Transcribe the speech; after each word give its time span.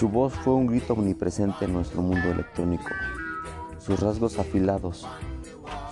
Su 0.00 0.08
voz 0.08 0.32
fue 0.32 0.54
un 0.54 0.66
grito 0.66 0.94
omnipresente 0.94 1.66
en 1.66 1.74
nuestro 1.74 2.00
mundo 2.00 2.30
electrónico. 2.30 2.88
Sus 3.78 4.00
rasgos 4.00 4.38
afilados, 4.38 5.06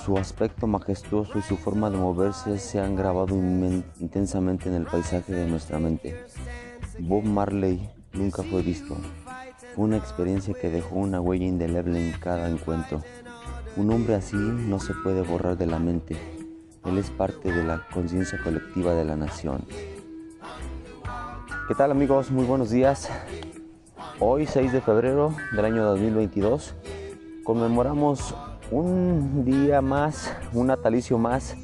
su 0.03 0.17
aspecto 0.17 0.67
majestuoso 0.67 1.39
y 1.39 1.43
su 1.43 1.59
forma 1.59 1.91
de 1.91 1.99
moverse 1.99 2.59
se 2.59 2.81
han 2.81 2.97
grabado 2.97 3.37
intensamente 3.37 4.71
en 4.71 4.77
el 4.77 4.87
paisaje 4.87 5.35
de 5.35 5.47
nuestra 5.47 5.79
mente. 5.79 6.25
Bob 7.01 7.23
Marley 7.23 7.87
nunca 8.15 8.43
fue 8.43 8.63
visto. 8.63 8.97
Fue 9.75 9.85
una 9.85 9.99
experiencia 9.99 10.55
que 10.55 10.71
dejó 10.71 10.97
una 10.97 11.21
huella 11.21 11.45
indeleble 11.45 12.09
en 12.09 12.19
cada 12.19 12.49
encuentro. 12.49 13.03
Un 13.77 13.93
hombre 13.93 14.15
así 14.15 14.37
no 14.39 14.81
se 14.81 14.95
puede 14.95 15.21
borrar 15.21 15.59
de 15.59 15.67
la 15.67 15.79
mente. 15.79 16.17
Él 16.87 16.97
es 16.97 17.11
parte 17.11 17.53
de 17.53 17.63
la 17.63 17.87
conciencia 17.93 18.41
colectiva 18.43 18.95
de 18.95 19.05
la 19.05 19.17
nación. 19.17 19.67
¿Qué 21.69 21.75
tal 21.75 21.91
amigos? 21.91 22.31
Muy 22.31 22.47
buenos 22.47 22.71
días. 22.71 23.11
Hoy 24.21 24.47
6 24.47 24.73
de 24.73 24.81
febrero 24.81 25.33
del 25.53 25.65
año 25.65 25.85
2022 25.85 26.75
conmemoramos 27.45 28.35
un 28.73 29.45
día 29.45 29.81
más, 29.81 30.35
un 30.53 30.67
natalicio 30.67 31.19
más 31.19 31.55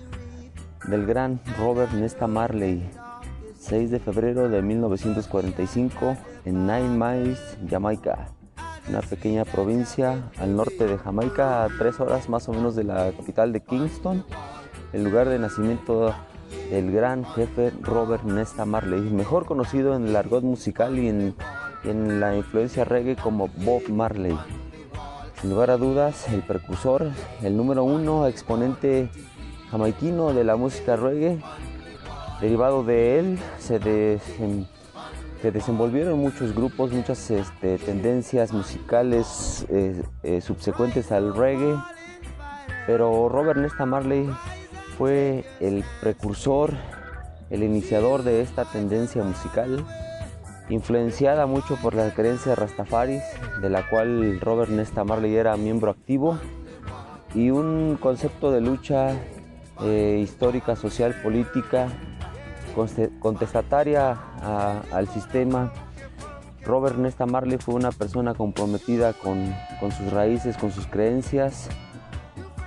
del 0.86 1.04
gran 1.04 1.40
Robert 1.58 1.90
Nesta 1.94 2.28
Marley. 2.28 2.88
6 3.58 3.90
de 3.90 3.98
febrero 3.98 4.48
de 4.48 4.62
1945 4.62 6.16
en 6.44 6.64
Nine 6.64 6.90
Miles, 6.90 7.58
Jamaica. 7.68 8.28
Una 8.88 9.00
pequeña 9.00 9.44
provincia 9.44 10.30
al 10.38 10.54
norte 10.54 10.86
de 10.86 10.96
Jamaica, 10.96 11.64
a 11.64 11.68
tres 11.76 11.98
horas 11.98 12.28
más 12.28 12.48
o 12.48 12.52
menos 12.52 12.76
de 12.76 12.84
la 12.84 13.10
capital 13.10 13.52
de 13.52 13.64
Kingston, 13.64 14.24
el 14.92 15.02
lugar 15.02 15.28
de 15.28 15.40
nacimiento 15.40 16.14
del 16.70 16.92
gran 16.92 17.24
jefe 17.24 17.72
Robert 17.80 18.22
Nesta 18.22 18.64
Marley, 18.64 19.00
mejor 19.00 19.44
conocido 19.44 19.96
en 19.96 20.06
el 20.06 20.14
argot 20.14 20.44
musical 20.44 20.96
y 21.00 21.08
en 21.08 21.34
en 21.84 22.20
la 22.20 22.36
influencia 22.36 22.84
reggae 22.84 23.16
como 23.16 23.48
Bob 23.48 23.88
Marley. 23.88 24.36
Sin 25.40 25.50
lugar 25.50 25.70
a 25.70 25.76
dudas, 25.76 26.28
el 26.28 26.42
precursor, 26.42 27.10
el 27.42 27.56
número 27.56 27.84
uno 27.84 28.26
exponente 28.26 29.08
jamaiquino 29.70 30.32
de 30.32 30.44
la 30.44 30.56
música 30.56 30.96
reggae. 30.96 31.38
Derivado 32.40 32.82
de 32.84 33.18
él 33.18 33.38
se, 33.58 33.78
desenvolvieron 35.42 36.18
muchos 36.18 36.54
grupos, 36.54 36.92
muchas 36.92 37.30
este, 37.30 37.78
tendencias 37.78 38.52
musicales 38.52 39.66
eh, 39.68 40.02
eh, 40.22 40.40
subsecuentes 40.40 41.12
al 41.12 41.34
reggae. 41.34 41.76
Pero 42.86 43.28
Robert 43.28 43.60
Nesta 43.60 43.86
Marley 43.86 44.28
fue 44.96 45.44
el 45.60 45.84
precursor, 46.00 46.74
el 47.50 47.62
iniciador 47.62 48.22
de 48.22 48.40
esta 48.42 48.64
tendencia 48.64 49.22
musical 49.22 49.84
influenciada 50.68 51.46
mucho 51.46 51.76
por 51.76 51.94
la 51.94 52.10
creencia 52.14 52.54
Rastafaris, 52.54 53.22
de 53.60 53.70
la 53.70 53.88
cual 53.88 54.40
Robert 54.40 54.70
Nesta 54.70 55.04
Marley 55.04 55.36
era 55.36 55.56
miembro 55.56 55.90
activo, 55.90 56.38
y 57.34 57.50
un 57.50 57.98
concepto 58.00 58.50
de 58.50 58.60
lucha 58.60 59.10
eh, 59.82 60.20
histórica, 60.22 60.76
social, 60.76 61.14
política, 61.22 61.88
contestataria 63.20 64.18
al 64.92 65.08
sistema. 65.08 65.72
Robert 66.64 66.96
Nesta 66.96 67.26
Marley 67.26 67.58
fue 67.58 67.74
una 67.74 67.92
persona 67.92 68.34
comprometida 68.34 69.12
con 69.12 69.54
sus 69.96 70.12
raíces, 70.12 70.56
con 70.56 70.70
sus 70.70 70.86
creencias, 70.86 71.68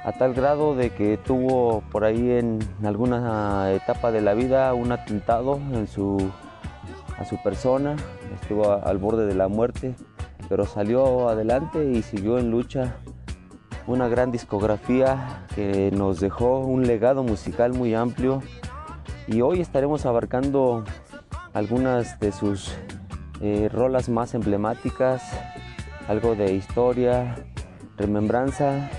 a 0.04 0.14
tal 0.14 0.34
grado 0.34 0.76
de 0.76 0.92
que 0.92 1.18
tuvo 1.18 1.82
por 1.92 2.06
ahí 2.06 2.32
en 2.32 2.60
alguna 2.86 3.74
etapa 3.74 4.12
de 4.12 4.22
la 4.22 4.34
vida 4.34 4.74
un 4.74 4.94
atentado 4.94 5.60
en 5.74 5.88
su 5.88 6.32
a 7.18 7.26
su 7.26 7.42
persona, 7.42 7.96
estuvo 8.42 8.72
al 8.72 8.98
borde 8.98 9.26
de 9.26 9.36
la 9.36 9.48
muerte, 9.48 9.96
pero 10.50 10.66
salió 10.66 11.30
adelante 11.30 11.92
y 11.92 12.02
siguió 12.02 12.38
en 12.38 12.52
lucha. 12.52 12.98
Una 13.88 14.08
gran 14.08 14.32
discografía 14.32 15.46
que 15.56 15.92
nos 15.92 16.20
dejó 16.20 16.60
un 16.60 16.86
legado 16.86 17.24
musical 17.24 17.74
muy 17.74 17.96
amplio 17.96 18.42
y 19.28 19.42
hoy 19.42 19.62
estaremos 19.62 20.06
abarcando 20.06 20.84
algunas 21.54 22.20
de 22.20 22.32
sus 22.32 22.74
eh, 23.42 23.70
rolas 23.72 24.10
más 24.10 24.34
emblemáticas, 24.34 25.24
algo 26.08 26.36
de 26.36 26.54
historia, 26.54 27.36
remembranza 27.98 28.90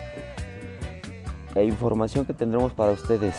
e 1.55 1.65
información 1.65 2.25
que 2.25 2.35
tendremos 2.35 2.73
para 2.73 2.93
ustedes. 2.93 3.35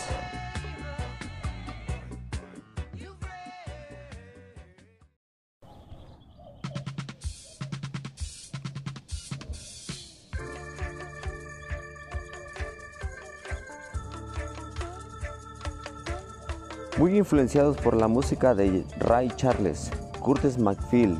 Influenciados 17.20 17.78
por 17.78 17.96
la 17.96 18.08
música 18.08 18.56
de 18.56 18.84
Ray 18.98 19.30
Charles, 19.36 19.92
Curtis 20.20 20.58
McField, 20.58 21.20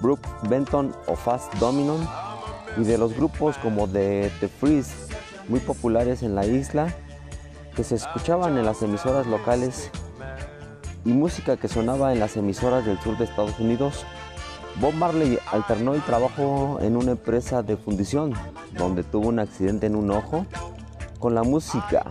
Brooke 0.00 0.26
Benton 0.48 0.94
o 1.06 1.14
Fast 1.14 1.54
Dominion 1.56 2.06
y 2.76 2.84
de 2.84 2.98
los 2.98 3.14
grupos 3.14 3.56
como 3.58 3.86
The, 3.86 4.30
The 4.40 4.48
Freeze, 4.48 4.92
muy 5.48 5.60
populares 5.60 6.22
en 6.22 6.34
la 6.34 6.46
isla, 6.46 6.94
que 7.76 7.84
se 7.84 7.94
escuchaban 7.94 8.58
en 8.58 8.64
las 8.64 8.82
emisoras 8.82 9.26
locales 9.26 9.90
y 11.04 11.10
música 11.10 11.56
que 11.56 11.68
sonaba 11.68 12.12
en 12.12 12.20
las 12.20 12.36
emisoras 12.36 12.84
del 12.84 12.98
sur 13.00 13.16
de 13.18 13.24
Estados 13.24 13.58
Unidos. 13.58 14.04
Bob 14.80 14.94
Marley 14.94 15.38
alternó 15.52 15.94
el 15.94 16.02
trabajo 16.02 16.78
en 16.80 16.96
una 16.96 17.12
empresa 17.12 17.62
de 17.62 17.76
fundición, 17.76 18.32
donde 18.76 19.04
tuvo 19.04 19.28
un 19.28 19.38
accidente 19.38 19.86
en 19.86 19.96
un 19.96 20.10
ojo, 20.10 20.46
con 21.18 21.34
la 21.34 21.42
música 21.42 22.04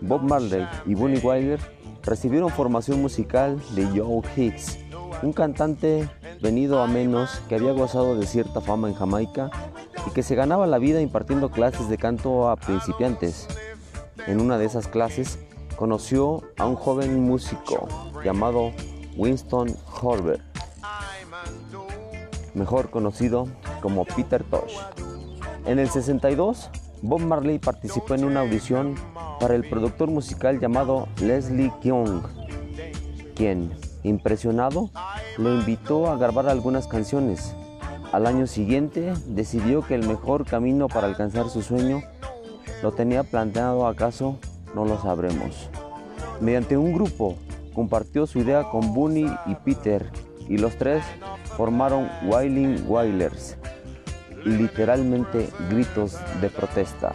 Bob 0.00 0.22
Marley 0.22 0.66
y 0.84 0.94
Bunny 0.94 1.18
Wilder 1.18 1.75
recibieron 2.06 2.50
formación 2.50 3.02
musical 3.02 3.60
de 3.74 3.86
Joe 3.86 4.22
Hicks, 4.36 4.78
un 5.22 5.32
cantante 5.32 6.08
venido 6.40 6.80
a 6.80 6.86
menos 6.86 7.42
que 7.48 7.56
había 7.56 7.72
gozado 7.72 8.16
de 8.16 8.26
cierta 8.26 8.60
fama 8.60 8.88
en 8.88 8.94
Jamaica 8.94 9.50
y 10.06 10.10
que 10.10 10.22
se 10.22 10.36
ganaba 10.36 10.66
la 10.68 10.78
vida 10.78 11.00
impartiendo 11.00 11.50
clases 11.50 11.88
de 11.88 11.98
canto 11.98 12.48
a 12.48 12.56
principiantes. 12.56 13.48
En 14.28 14.40
una 14.40 14.56
de 14.56 14.66
esas 14.66 14.86
clases 14.86 15.38
conoció 15.76 16.42
a 16.56 16.66
un 16.66 16.76
joven 16.76 17.20
músico 17.20 17.88
llamado 18.24 18.70
Winston 19.16 19.76
Horber, 20.00 20.42
mejor 22.54 22.90
conocido 22.90 23.48
como 23.82 24.04
Peter 24.04 24.44
Tosh. 24.44 24.76
En 25.66 25.80
el 25.80 25.90
62, 25.90 26.70
Bob 27.02 27.20
Marley 27.20 27.58
participó 27.58 28.14
en 28.14 28.24
una 28.24 28.40
audición 28.40 28.94
para 29.38 29.54
el 29.54 29.68
productor 29.68 30.10
musical 30.10 30.58
llamado 30.60 31.08
Leslie 31.20 31.72
Young, 31.82 32.22
quien, 33.34 33.72
impresionado, 34.02 34.90
lo 35.36 35.54
invitó 35.54 36.08
a 36.08 36.16
grabar 36.16 36.48
algunas 36.48 36.86
canciones. 36.86 37.54
Al 38.12 38.26
año 38.26 38.46
siguiente 38.46 39.12
decidió 39.26 39.82
que 39.82 39.94
el 39.94 40.06
mejor 40.06 40.46
camino 40.46 40.88
para 40.88 41.06
alcanzar 41.06 41.50
su 41.50 41.62
sueño 41.62 42.02
lo 42.82 42.92
tenía 42.92 43.24
planteado 43.24 43.86
acaso, 43.86 44.38
no 44.74 44.84
lo 44.84 45.00
sabremos. 45.00 45.68
Mediante 46.40 46.76
un 46.76 46.92
grupo 46.92 47.36
compartió 47.74 48.26
su 48.26 48.38
idea 48.38 48.70
con 48.70 48.94
Bunny 48.94 49.26
y 49.46 49.54
Peter 49.56 50.10
y 50.48 50.58
los 50.58 50.76
tres 50.76 51.04
formaron 51.56 52.08
Wailing 52.24 52.84
Wailers, 52.88 53.56
literalmente 54.46 55.48
gritos 55.68 56.16
de 56.40 56.48
protesta. 56.50 57.12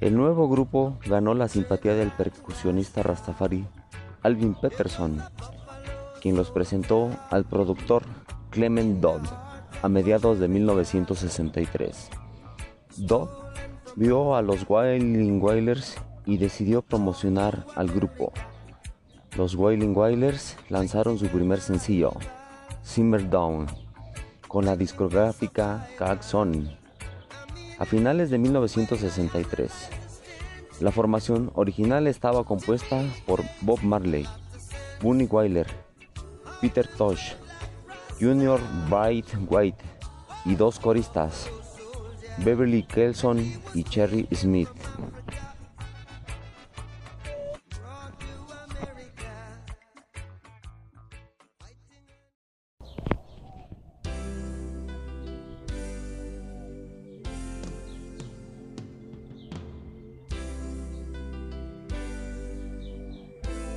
El 0.00 0.16
nuevo 0.16 0.48
grupo 0.48 0.96
ganó 1.06 1.34
la 1.34 1.48
simpatía 1.48 1.94
del 1.94 2.10
percusionista 2.10 3.02
rastafari 3.02 3.66
Alvin 4.22 4.54
Peterson, 4.54 5.22
quien 6.20 6.36
los 6.36 6.50
presentó 6.50 7.10
al 7.30 7.44
productor 7.44 8.02
Clement 8.50 9.00
Dodd 9.00 9.22
a 9.82 9.88
mediados 9.88 10.38
de 10.38 10.48
1963. 10.48 12.10
Dodd 12.96 13.28
vio 13.96 14.34
a 14.34 14.42
los 14.42 14.68
Wailing 14.68 15.42
Wailers 15.42 15.96
y 16.26 16.38
decidió 16.38 16.82
promocionar 16.82 17.66
al 17.74 17.88
grupo. 17.88 18.32
Los 19.36 19.54
Wailing 19.54 19.96
Wailers 19.96 20.56
lanzaron 20.68 21.18
su 21.18 21.26
primer 21.28 21.60
sencillo, 21.60 22.12
Simmer 22.82 23.28
Down, 23.28 23.66
con 24.48 24.64
la 24.64 24.76
discográfica 24.76 25.86
Sony 26.20 26.78
a 27.78 27.84
finales 27.84 28.30
de 28.30 28.38
1963. 28.38 29.70
La 30.80 30.90
formación 30.90 31.50
original 31.54 32.06
estaba 32.06 32.44
compuesta 32.44 33.02
por 33.26 33.42
Bob 33.60 33.82
Marley, 33.82 34.26
Bunny 35.00 35.24
Wyler, 35.24 35.66
Peter 36.60 36.86
Tosh, 36.96 37.34
Junior 38.20 38.60
Bright 38.88 39.26
White 39.48 39.84
y 40.44 40.54
dos 40.54 40.78
coristas, 40.78 41.48
Beverly 42.38 42.82
Kelson 42.82 43.38
y 43.74 43.84
Cherry 43.84 44.26
Smith. 44.32 44.68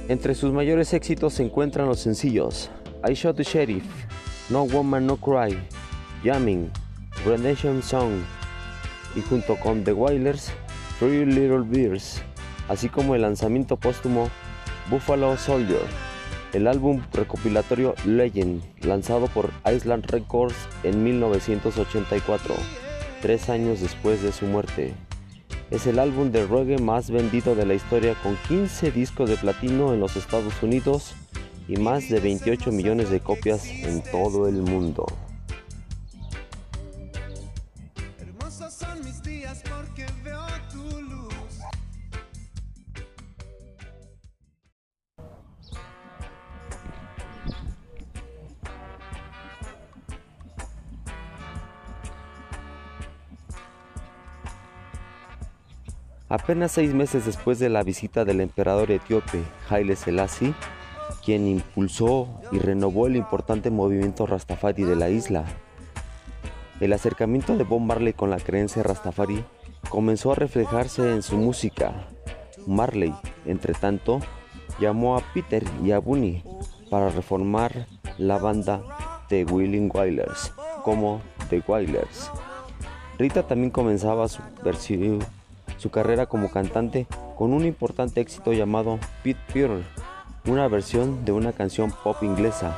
Entre 0.07 0.35
sus 0.35 0.51
mayores 0.51 0.93
éxitos 0.93 1.35
se 1.35 1.43
encuentran 1.43 1.87
los 1.87 1.99
sencillos 1.99 2.69
I 3.07 3.13
Shot 3.13 3.37
the 3.37 3.43
Sheriff, 3.43 3.85
No 4.49 4.65
Woman 4.65 5.05
No 5.07 5.17
Cry, 5.17 5.57
Jamming, 6.23 6.69
Renation 7.25 7.81
Song 7.81 8.11
y 9.15 9.21
junto 9.21 9.55
con 9.57 9.83
The 9.83 9.93
Wailers, 9.93 10.51
Three 10.99 11.25
Little 11.25 11.63
Bears, 11.65 12.21
así 12.67 12.89
como 12.89 13.15
el 13.15 13.21
lanzamiento 13.21 13.77
póstumo 13.77 14.29
Buffalo 14.89 15.37
Soldier, 15.37 15.81
el 16.53 16.67
álbum 16.67 17.01
recopilatorio 17.13 17.95
Legend, 18.05 18.61
lanzado 18.81 19.27
por 19.27 19.51
Island 19.71 20.05
Records 20.07 20.55
en 20.83 21.03
1984, 21.03 22.55
tres 23.21 23.49
años 23.49 23.81
después 23.81 24.21
de 24.21 24.31
su 24.31 24.45
muerte. 24.45 24.93
Es 25.71 25.87
el 25.87 25.99
álbum 25.99 26.31
de 26.31 26.45
reggae 26.45 26.77
más 26.79 27.09
vendido 27.09 27.55
de 27.55 27.65
la 27.65 27.73
historia 27.73 28.13
con 28.21 28.35
15 28.49 28.91
discos 28.91 29.29
de 29.29 29.37
platino 29.37 29.93
en 29.93 30.01
los 30.01 30.17
Estados 30.17 30.61
Unidos 30.61 31.15
y 31.69 31.77
más 31.77 32.09
de 32.09 32.19
28 32.19 32.73
millones 32.73 33.09
de 33.09 33.21
copias 33.21 33.65
en 33.65 34.03
todo 34.03 34.49
el 34.49 34.63
mundo. 34.63 35.05
Apenas 56.31 56.71
seis 56.71 56.93
meses 56.93 57.25
después 57.25 57.59
de 57.59 57.67
la 57.67 57.83
visita 57.83 58.23
del 58.23 58.39
emperador 58.39 58.89
etíope 58.89 59.43
Haile 59.69 59.97
Selassie, 59.97 60.53
quien 61.25 61.45
impulsó 61.45 62.29
y 62.53 62.57
renovó 62.59 63.07
el 63.07 63.17
importante 63.17 63.69
movimiento 63.69 64.25
Rastafari 64.25 64.83
de 64.85 64.95
la 64.95 65.09
isla, 65.09 65.43
el 66.79 66.93
acercamiento 66.93 67.57
de 67.57 67.65
Bob 67.65 67.81
Marley 67.81 68.13
con 68.13 68.29
la 68.29 68.39
creencia 68.39 68.81
Rastafari 68.81 69.43
comenzó 69.89 70.31
a 70.31 70.35
reflejarse 70.35 71.11
en 71.11 71.21
su 71.21 71.35
música. 71.35 72.07
Marley, 72.65 73.13
entre 73.45 73.73
tanto, 73.73 74.21
llamó 74.79 75.17
a 75.17 75.21
Peter 75.33 75.65
y 75.83 75.91
a 75.91 75.99
Bunny 75.99 76.45
para 76.89 77.09
reformar 77.09 77.87
la 78.17 78.37
banda 78.37 78.81
The 79.27 79.43
Willing 79.43 79.91
Wailers 79.93 80.53
como 80.85 81.21
The 81.49 81.61
Wailers. 81.67 82.31
Rita 83.19 83.43
también 83.43 83.71
comenzaba 83.71 84.29
su 84.29 84.41
versión 84.63 85.19
su 85.81 85.89
carrera 85.89 86.27
como 86.27 86.51
cantante 86.51 87.07
con 87.35 87.53
un 87.53 87.65
importante 87.65 88.21
éxito 88.21 88.53
llamado 88.53 88.99
Pete 89.23 89.39
Pearl, 89.51 89.83
una 90.45 90.67
versión 90.67 91.25
de 91.25 91.31
una 91.31 91.53
canción 91.53 91.91
pop 92.03 92.21
inglesa. 92.21 92.77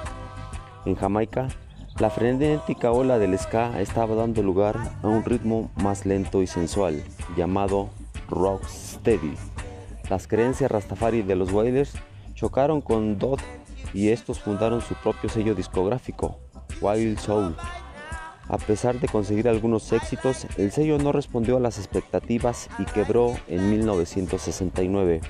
En 0.85 0.95
Jamaica, 0.95 1.49
la 1.99 2.09
frenética 2.09 2.93
ola 2.93 3.19
del 3.19 3.37
ska 3.37 3.81
estaba 3.81 4.15
dando 4.15 4.41
lugar 4.41 4.77
a 5.03 5.07
un 5.09 5.25
ritmo 5.25 5.69
más 5.75 6.05
lento 6.05 6.41
y 6.41 6.47
sensual, 6.47 7.03
llamado 7.35 7.89
rocksteady. 8.29 9.35
Las 10.09 10.25
creencias 10.25 10.71
rastafari 10.71 11.23
de 11.23 11.35
los 11.35 11.51
Wailers 11.51 11.95
chocaron 12.35 12.79
con 12.79 13.19
Dodd 13.19 13.41
y 13.93 14.09
estos 14.09 14.39
fundaron 14.39 14.81
su 14.81 14.95
propio 14.95 15.29
sello 15.29 15.55
discográfico, 15.55 16.37
Wild 16.81 17.19
Soul. 17.19 17.53
A 18.49 18.57
pesar 18.57 18.99
de 18.99 19.07
conseguir 19.07 19.47
algunos 19.47 19.91
éxitos, 19.93 20.47
el 20.57 20.71
sello 20.71 20.97
no 20.97 21.11
respondió 21.11 21.57
a 21.57 21.61
las 21.61 21.77
expectativas 21.77 22.69
y 22.77 22.85
quebró 22.85 23.33
en 23.47 23.69
1969. 23.69 25.21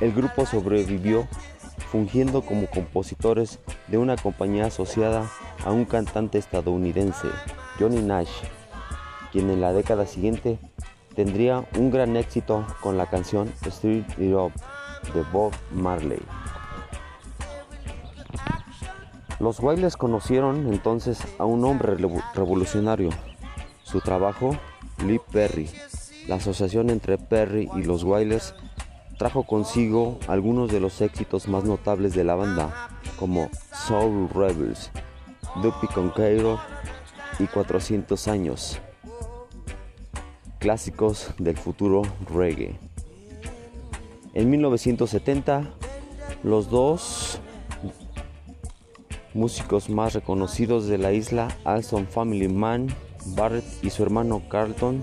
El 0.00 0.12
grupo 0.12 0.44
sobrevivió 0.44 1.28
fungiendo 1.90 2.42
como 2.42 2.66
compositores 2.66 3.60
de 3.86 3.98
una 3.98 4.16
compañía 4.16 4.66
asociada 4.66 5.30
a 5.64 5.70
un 5.70 5.84
cantante 5.84 6.38
estadounidense, 6.38 7.28
Johnny 7.78 8.02
Nash, 8.02 8.30
quien 9.32 9.50
en 9.50 9.60
la 9.60 9.72
década 9.72 10.06
siguiente 10.06 10.58
tendría 11.14 11.64
un 11.76 11.90
gran 11.90 12.16
éxito 12.16 12.66
con 12.80 12.96
la 12.96 13.06
canción 13.06 13.52
Street 13.66 14.04
It 14.18 14.34
Up 14.34 14.52
de 15.14 15.22
Bob 15.32 15.52
Marley. 15.72 16.20
Los 19.40 19.60
Wailers 19.60 19.96
conocieron 19.96 20.72
entonces 20.72 21.20
a 21.38 21.44
un 21.44 21.64
hombre 21.64 21.96
revolucionario. 22.34 23.10
Su 23.84 24.00
trabajo, 24.00 24.56
Lee 25.06 25.20
Perry. 25.30 25.70
La 26.26 26.36
asociación 26.36 26.90
entre 26.90 27.18
Perry 27.18 27.70
y 27.76 27.84
los 27.84 28.02
Wailers 28.02 28.54
trajo 29.16 29.44
consigo 29.44 30.18
algunos 30.26 30.72
de 30.72 30.80
los 30.80 31.00
éxitos 31.00 31.46
más 31.46 31.64
notables 31.64 32.14
de 32.14 32.24
la 32.24 32.34
banda, 32.34 32.90
como 33.18 33.48
Soul 33.86 34.28
Rebels, 34.34 34.90
Duppy 35.62 35.86
Conqueror 35.86 36.58
y 37.38 37.46
400 37.46 38.28
años, 38.28 38.80
clásicos 40.58 41.30
del 41.38 41.56
futuro 41.56 42.02
reggae. 42.28 42.78
En 44.34 44.50
1970, 44.50 45.70
los 46.42 46.70
dos 46.70 47.40
músicos 49.38 49.88
más 49.88 50.14
reconocidos 50.14 50.88
de 50.88 50.98
la 50.98 51.12
isla, 51.12 51.48
Alson 51.64 52.08
Family 52.08 52.48
Man, 52.48 52.88
Barrett 53.36 53.64
y 53.82 53.90
su 53.90 54.02
hermano 54.02 54.42
Carlton, 54.50 55.02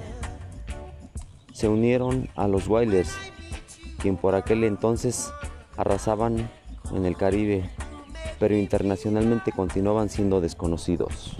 se 1.53 1.69
unieron 1.69 2.27
a 2.35 2.47
los 2.47 2.67
Wailers, 2.67 3.15
quien 3.99 4.17
por 4.17 4.35
aquel 4.35 4.65
entonces 4.65 5.31
arrasaban 5.77 6.49
en 6.93 7.05
el 7.05 7.15
Caribe, 7.15 7.69
pero 8.37 8.57
internacionalmente 8.57 9.53
continuaban 9.53 10.09
siendo 10.09 10.41
desconocidos. 10.41 11.37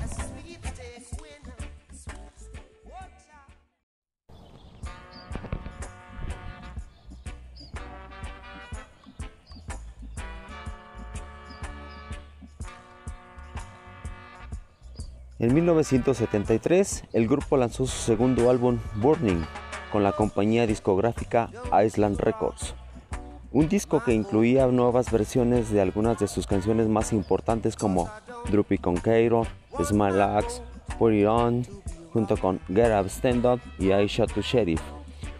En 15.38 15.54
1973, 15.54 17.04
el 17.12 17.27
grupo 17.27 17.58
lanzó 17.58 17.86
su 17.86 17.98
segundo 17.98 18.50
álbum 18.50 18.80
Burning 18.96 19.44
con 19.92 20.01
la 20.01 20.13
compañía 20.13 20.65
discográfica 20.65 21.50
Island 21.86 22.22
Records. 22.22 22.74
Un 23.51 23.68
disco 23.68 24.01
que 24.01 24.13
incluía 24.13 24.65
nuevas 24.68 25.12
versiones 25.12 25.72
de 25.72 25.82
algunas 25.82 26.20
de 26.20 26.30
sus 26.30 26.48
canciones 26.48 26.88
más 26.88 27.12
importantes 27.12 27.75
como 27.75 28.10
Droopy 28.50 28.77
Conqueror, 28.77 29.46
Small 29.84 30.22
Axe, 30.22 30.62
Put 30.98 31.12
It 31.12 31.27
On, 31.27 31.65
junto 32.13 32.38
con 32.38 32.62
Get 32.70 32.98
Up 32.98 33.08
Stand 33.08 33.46
Up 33.46 33.60
y 33.77 33.92
I 33.92 34.08
Shot 34.08 34.32
to 34.32 34.42
Sheriff. 34.42 34.82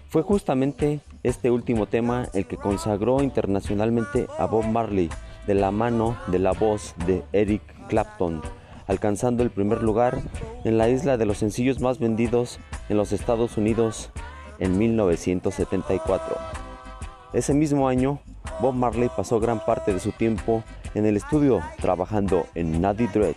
Fue 0.10 0.24
justamente 0.24 1.00
este 1.24 1.50
último 1.52 1.86
tema 1.86 2.28
el 2.34 2.46
que 2.48 2.58
consagró 2.58 3.24
internacionalmente 3.24 4.28
a 4.38 4.46
Bob 4.46 4.66
Marley 4.66 5.10
de 5.48 5.54
la 5.54 5.72
mano 5.72 6.18
de 6.28 6.40
la 6.40 6.52
voz 6.52 6.96
de 7.08 7.24
Eric 7.32 7.62
Clapton 7.88 8.42
alcanzando 8.88 9.44
el 9.44 9.50
primer 9.50 9.82
lugar 9.82 10.20
en 10.64 10.78
la 10.78 10.90
isla 10.90 11.18
de 11.18 11.26
los 11.26 11.38
sencillos 11.38 11.80
más 11.80 12.00
vendidos 12.00 12.60
en 12.90 12.98
los 12.98 13.12
Estados 13.12 13.58
Unidos 13.58 14.12
en 14.60 14.78
1974. 14.78 16.38
Ese 17.34 17.54
mismo 17.54 17.88
año, 17.88 18.20
Bob 18.62 18.76
Marley 18.76 19.10
pasó 19.16 19.40
gran 19.40 19.64
parte 19.66 19.94
de 19.94 20.00
su 20.00 20.12
tiempo 20.12 20.64
en 20.94 21.06
el 21.06 21.18
estudio 21.18 21.62
trabajando 21.82 22.48
en 22.56 22.82
Nutty 22.82 23.08
Dread, 23.08 23.36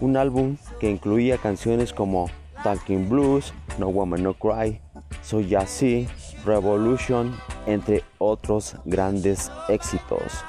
un 0.00 0.16
álbum 0.16 0.56
que 0.78 0.90
incluía 0.90 1.38
canciones 1.38 1.92
como 1.92 2.28
Talking 2.62 3.08
Blues, 3.08 3.54
No 3.78 3.88
Woman 3.88 4.22
No 4.22 4.34
Cry, 4.34 4.80
So 5.22 5.40
Ya 5.40 5.66
See, 5.66 6.08
Revolution, 6.44 7.34
entre 7.66 8.04
otros 8.18 8.76
grandes 8.84 9.50
éxitos. 9.68 10.44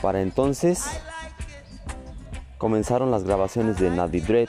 Para 0.00 0.22
entonces, 0.22 0.86
Comenzaron 2.58 3.10
las 3.10 3.24
grabaciones 3.24 3.78
de 3.78 3.90
Nadie 3.90 4.22
Dread, 4.22 4.48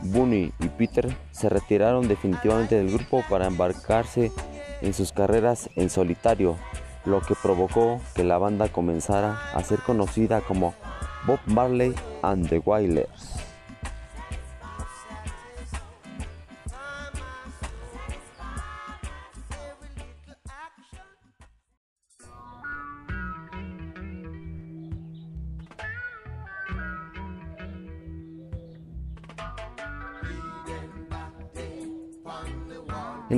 Bunny 0.00 0.52
y 0.58 0.68
Peter 0.68 1.14
se 1.32 1.50
retiraron 1.50 2.08
definitivamente 2.08 2.76
del 2.76 2.90
grupo 2.90 3.22
para 3.28 3.46
embarcarse 3.46 4.32
en 4.80 4.94
sus 4.94 5.12
carreras 5.12 5.68
en 5.76 5.90
solitario 5.90 6.56
lo 7.04 7.20
que 7.20 7.34
provocó 7.34 8.00
que 8.14 8.24
la 8.24 8.38
banda 8.38 8.68
comenzara 8.68 9.38
a 9.52 9.62
ser 9.62 9.80
conocida 9.80 10.40
como 10.40 10.74
Bob 11.26 11.40
Marley 11.46 11.94
and 12.22 12.48
the 12.48 12.58
Wailers. 12.58 13.51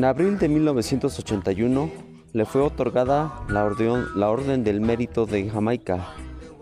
En 0.05 0.09
abril 0.09 0.39
de 0.39 0.51
1981 0.51 1.91
le 2.35 2.45
fue 2.45 2.61
otorgada 2.61 3.43
la 3.49 3.65
orden, 3.65 4.05
la 4.15 4.29
orden, 4.29 4.63
del 4.63 4.83
Mérito 4.83 5.25
de 5.25 5.49
Jamaica, 5.49 6.09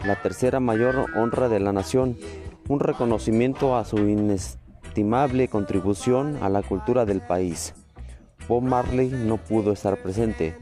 la 0.07 0.23
tercera 0.23 0.61
mayor 0.61 1.07
honra 1.17 1.49
de 1.49 1.59
la 1.59 1.73
nación, 1.73 2.17
un 2.69 2.79
reconocimiento 2.79 3.77
a 3.77 3.85
su 3.85 3.99
inestimable 3.99 5.49
contribución 5.49 6.39
a 6.41 6.49
la 6.51 6.63
cultura 6.63 7.05
del 7.05 7.21
país. 7.21 7.75
Bob 8.47 8.63
Marley 8.63 9.09
no 9.09 9.39
pudo 9.39 9.73
estar 9.73 10.01
presente. 10.01 10.57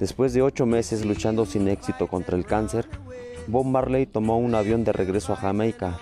Después 0.00 0.32
de 0.32 0.42
ocho 0.42 0.66
meses 0.66 1.06
luchando 1.06 1.46
sin 1.46 1.68
éxito 1.68 2.08
contra 2.08 2.36
el 2.36 2.44
cáncer, 2.44 2.88
Bob 3.46 3.64
Marley 3.64 4.06
tomó 4.06 4.38
un 4.38 4.56
avión 4.56 4.82
de 4.82 4.92
regreso 4.92 5.34
a 5.34 5.36
Jamaica. 5.36 5.96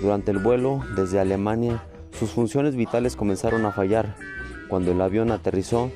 Durante 0.00 0.32
el 0.32 0.38
vuelo 0.38 0.80
desde 0.96 1.20
Alemania, 1.20 1.84
sus 2.18 2.30
funciones 2.32 2.74
vitales 2.74 3.14
comenzaron 3.14 3.64
a 3.64 3.70
fallar 3.70 4.16
cuando 4.72 4.92
el 4.92 5.02
avión 5.02 5.30
aterrizó, 5.32 5.90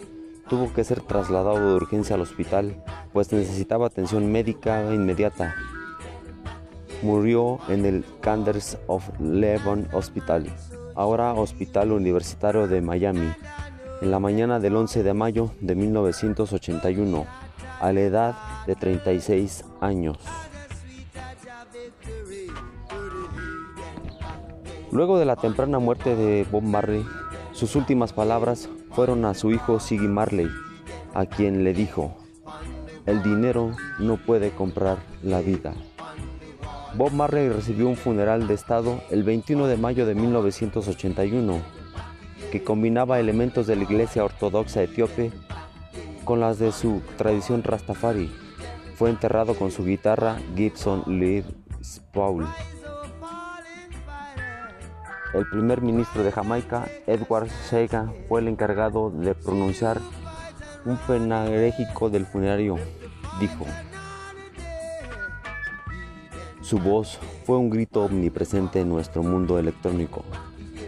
tuvo 0.50 0.70
que 0.74 0.84
ser 0.84 1.00
trasladado 1.00 1.66
de 1.66 1.76
urgencia 1.76 2.14
al 2.14 2.20
hospital, 2.20 2.84
pues 3.14 3.32
necesitaba 3.32 3.86
atención 3.86 4.30
médica 4.30 4.92
inmediata. 4.92 5.54
Murió 7.00 7.58
en 7.70 7.86
el 7.86 8.04
Canders 8.20 8.76
of 8.86 9.08
Levon 9.18 9.88
Hospital, 9.94 10.52
ahora 10.94 11.32
Hospital 11.32 11.90
Universitario 11.90 12.68
de 12.68 12.82
Miami, 12.82 13.32
en 14.02 14.10
la 14.10 14.18
mañana 14.18 14.60
del 14.60 14.76
11 14.76 15.02
de 15.02 15.14
mayo 15.14 15.52
de 15.62 15.74
1981, 15.74 17.24
a 17.80 17.92
la 17.94 18.00
edad 18.02 18.34
de 18.66 18.74
36 18.74 19.64
años. 19.80 20.18
Luego 24.92 25.18
de 25.18 25.24
la 25.24 25.36
temprana 25.36 25.78
muerte 25.78 26.14
de 26.14 26.46
Bob 26.50 26.62
Marley, 26.62 27.06
sus 27.56 27.74
últimas 27.74 28.12
palabras 28.12 28.68
fueron 28.90 29.24
a 29.24 29.32
su 29.32 29.50
hijo 29.50 29.80
Siggy 29.80 30.08
Marley, 30.08 30.46
a 31.14 31.24
quien 31.24 31.64
le 31.64 31.72
dijo, 31.72 32.14
el 33.06 33.22
dinero 33.22 33.74
no 33.98 34.18
puede 34.18 34.50
comprar 34.50 34.98
la 35.22 35.40
vida. 35.40 35.72
Bob 36.96 37.12
Marley 37.12 37.48
recibió 37.48 37.88
un 37.88 37.96
funeral 37.96 38.46
de 38.46 38.52
Estado 38.52 39.00
el 39.10 39.22
21 39.22 39.68
de 39.68 39.78
mayo 39.78 40.04
de 40.04 40.14
1981, 40.14 41.62
que 42.52 42.62
combinaba 42.62 43.20
elementos 43.20 43.66
de 43.66 43.76
la 43.76 43.84
Iglesia 43.84 44.22
Ortodoxa 44.22 44.82
etíope 44.82 45.32
con 46.24 46.40
las 46.40 46.58
de 46.58 46.72
su 46.72 47.00
tradición 47.16 47.62
Rastafari. 47.62 48.30
Fue 48.96 49.08
enterrado 49.08 49.54
con 49.54 49.70
su 49.70 49.82
guitarra 49.82 50.38
Gibson 50.54 51.04
Les 51.06 51.46
Paul 52.12 52.46
el 55.36 55.48
primer 55.48 55.82
ministro 55.82 56.22
de 56.22 56.32
Jamaica, 56.32 56.88
Edward 57.06 57.48
Sega, 57.68 58.12
fue 58.28 58.40
el 58.40 58.48
encargado 58.48 59.10
de 59.10 59.34
pronunciar 59.34 60.00
un 60.84 60.96
penagrégico 60.96 62.08
del 62.08 62.24
funerario. 62.24 62.76
Dijo, 63.38 63.66
su 66.62 66.78
voz 66.78 67.18
fue 67.44 67.58
un 67.58 67.70
grito 67.70 68.04
omnipresente 68.04 68.80
en 68.80 68.88
nuestro 68.88 69.22
mundo 69.22 69.58
electrónico. 69.58 70.24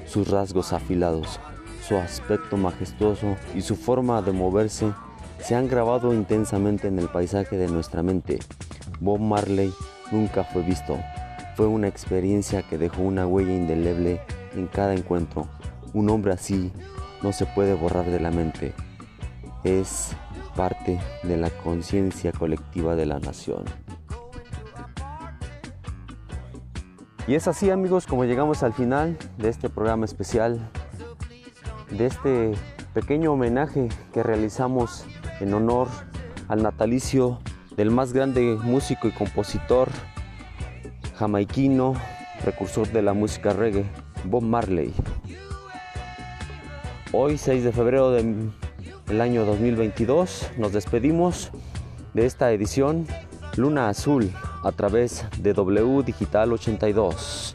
Sus 0.06 0.28
rasgos 0.28 0.72
afilados, 0.72 1.38
su 1.86 1.96
aspecto 1.96 2.56
majestuoso 2.56 3.36
y 3.54 3.60
su 3.60 3.76
forma 3.76 4.22
de 4.22 4.32
moverse 4.32 4.92
se 5.40 5.54
han 5.54 5.68
grabado 5.68 6.12
intensamente 6.14 6.88
en 6.88 6.98
el 6.98 7.08
paisaje 7.08 7.56
de 7.56 7.68
nuestra 7.68 8.02
mente. 8.02 8.38
Bob 8.98 9.20
Marley 9.20 9.72
nunca 10.10 10.42
fue 10.42 10.62
visto. 10.62 10.98
Fue 11.54 11.66
una 11.66 11.88
experiencia 11.88 12.62
que 12.62 12.78
dejó 12.78 13.02
una 13.02 13.26
huella 13.26 13.52
indeleble 13.52 14.20
en 14.54 14.66
cada 14.66 14.94
encuentro. 14.94 15.48
Un 15.94 16.10
hombre 16.10 16.32
así 16.32 16.72
no 17.22 17.32
se 17.32 17.46
puede 17.46 17.74
borrar 17.74 18.06
de 18.06 18.20
la 18.20 18.30
mente. 18.30 18.74
Es 19.64 20.12
parte 20.56 21.00
de 21.22 21.36
la 21.36 21.50
conciencia 21.50 22.32
colectiva 22.32 22.96
de 22.96 23.06
la 23.06 23.18
nación. 23.18 23.64
Y 27.26 27.34
es 27.34 27.46
así 27.46 27.70
amigos 27.70 28.06
como 28.06 28.24
llegamos 28.24 28.62
al 28.62 28.72
final 28.72 29.18
de 29.36 29.50
este 29.50 29.68
programa 29.68 30.06
especial, 30.06 30.70
de 31.90 32.06
este 32.06 32.52
pequeño 32.94 33.32
homenaje 33.34 33.88
que 34.14 34.22
realizamos 34.22 35.04
en 35.40 35.52
honor 35.52 35.88
al 36.48 36.62
natalicio 36.62 37.38
del 37.76 37.90
más 37.90 38.12
grande 38.12 38.58
músico 38.62 39.08
y 39.08 39.12
compositor 39.12 39.88
jamaiquino, 41.18 41.94
precursor 42.42 42.88
de 42.88 43.02
la 43.02 43.12
música 43.12 43.52
reggae, 43.52 43.84
Bob 44.24 44.42
Marley. 44.42 44.92
Hoy 47.12 47.38
6 47.38 47.64
de 47.64 47.72
febrero 47.72 48.10
del 48.10 49.20
año 49.20 49.44
2022 49.44 50.50
nos 50.58 50.72
despedimos 50.72 51.50
de 52.14 52.26
esta 52.26 52.52
edición 52.52 53.06
Luna 53.56 53.88
Azul 53.88 54.30
a 54.62 54.72
través 54.72 55.24
de 55.38 55.54
W 55.54 56.02
Digital 56.02 56.52
82. 56.52 57.54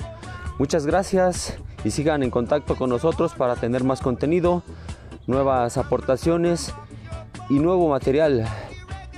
Muchas 0.57 0.85
gracias 0.85 1.57
y 1.83 1.91
sigan 1.91 2.23
en 2.23 2.31
contacto 2.31 2.75
con 2.75 2.89
nosotros 2.89 3.33
para 3.33 3.55
tener 3.55 3.83
más 3.83 4.01
contenido, 4.01 4.63
nuevas 5.27 5.77
aportaciones 5.77 6.73
y 7.49 7.59
nuevo 7.59 7.89
material. 7.89 8.47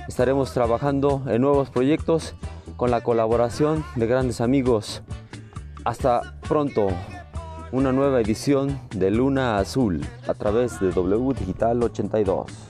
Estaremos 0.08 0.52
trabajando 0.52 1.22
en 1.26 1.42
nuevos 1.42 1.70
proyectos 1.70 2.34
con 2.76 2.90
la 2.90 3.02
colaboración 3.02 3.84
de 3.96 4.06
grandes 4.06 4.40
amigos. 4.40 5.02
Hasta 5.84 6.36
pronto 6.48 6.88
una 7.72 7.92
nueva 7.92 8.20
edición 8.20 8.80
de 8.94 9.10
Luna 9.10 9.58
Azul 9.58 10.00
a 10.28 10.34
través 10.34 10.78
de 10.80 10.92
W 10.92 11.34
Digital 11.34 11.82
82. 11.82 12.65